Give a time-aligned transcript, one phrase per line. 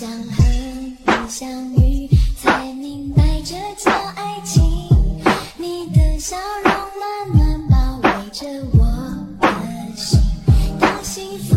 [0.00, 0.96] 想和你
[1.28, 4.62] 相遇才明白这叫爱情。
[5.58, 8.86] 你的笑容暖暖包围着我
[9.42, 10.18] 的心
[10.80, 11.54] 当幸福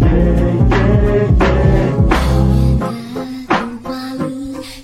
[0.00, 1.44] 遥远的
[3.48, 4.22] 童话里，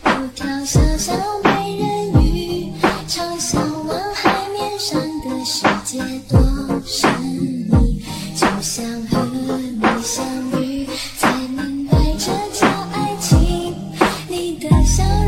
[0.04, 1.12] 有条小小
[1.44, 2.72] 美人鱼，
[3.06, 4.22] 常向往海
[4.52, 6.38] 面上的世界多
[6.84, 8.02] 神秘。
[8.34, 10.24] 就像和你相
[10.60, 10.86] 遇，
[11.18, 13.74] 才明白这叫爱情。
[14.28, 15.27] 你的笑。